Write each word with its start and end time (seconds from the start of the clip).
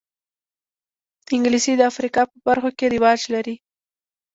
انګلیسي 1.33 1.73
د 1.77 1.81
افریقا 1.91 2.23
په 2.31 2.35
برخو 2.47 2.69
کې 2.77 2.85
رواج 2.95 3.19
لري 3.33 3.55